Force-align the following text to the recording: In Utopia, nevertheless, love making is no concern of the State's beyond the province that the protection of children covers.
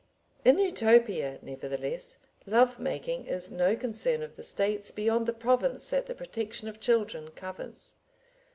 In 0.43 0.57
Utopia, 0.57 1.37
nevertheless, 1.43 2.17
love 2.47 2.79
making 2.79 3.27
is 3.27 3.51
no 3.51 3.75
concern 3.75 4.23
of 4.23 4.35
the 4.35 4.41
State's 4.41 4.89
beyond 4.89 5.27
the 5.27 5.31
province 5.31 5.87
that 5.91 6.07
the 6.07 6.15
protection 6.15 6.67
of 6.67 6.79
children 6.79 7.27
covers. 7.29 7.93